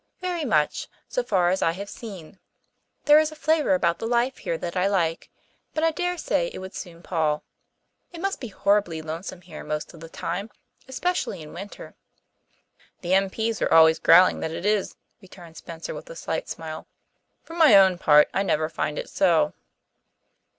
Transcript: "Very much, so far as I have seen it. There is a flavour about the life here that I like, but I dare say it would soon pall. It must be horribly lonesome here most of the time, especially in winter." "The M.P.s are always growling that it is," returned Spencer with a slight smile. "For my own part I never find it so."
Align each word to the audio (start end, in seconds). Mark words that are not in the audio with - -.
"Very 0.19 0.45
much, 0.45 0.87
so 1.07 1.21
far 1.21 1.51
as 1.51 1.61
I 1.61 1.73
have 1.73 1.87
seen 1.87 2.25
it. 2.25 2.37
There 3.05 3.19
is 3.19 3.31
a 3.31 3.35
flavour 3.35 3.75
about 3.75 3.99
the 3.99 4.07
life 4.07 4.39
here 4.39 4.57
that 4.57 4.75
I 4.75 4.87
like, 4.87 5.29
but 5.75 5.83
I 5.83 5.91
dare 5.91 6.17
say 6.17 6.47
it 6.47 6.57
would 6.57 6.73
soon 6.73 7.03
pall. 7.03 7.43
It 8.11 8.19
must 8.19 8.39
be 8.41 8.47
horribly 8.47 9.03
lonesome 9.03 9.41
here 9.41 9.63
most 9.63 9.93
of 9.93 9.99
the 9.99 10.09
time, 10.09 10.49
especially 10.87 11.39
in 11.43 11.53
winter." 11.53 11.93
"The 13.01 13.13
M.P.s 13.13 13.61
are 13.61 13.71
always 13.71 13.99
growling 13.99 14.39
that 14.39 14.49
it 14.49 14.65
is," 14.65 14.95
returned 15.21 15.57
Spencer 15.57 15.93
with 15.93 16.09
a 16.09 16.15
slight 16.15 16.49
smile. 16.49 16.87
"For 17.43 17.53
my 17.53 17.75
own 17.75 17.99
part 17.99 18.27
I 18.33 18.41
never 18.41 18.69
find 18.69 18.97
it 18.97 19.07
so." 19.07 19.53